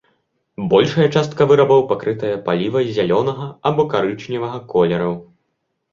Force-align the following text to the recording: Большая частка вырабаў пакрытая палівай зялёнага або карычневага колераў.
Большая 0.71 1.05
частка 1.17 1.47
вырабаў 1.51 1.83
пакрытая 1.93 2.33
палівай 2.47 2.89
зялёнага 2.97 3.45
або 3.71 3.81
карычневага 3.93 4.57
колераў. 4.73 5.13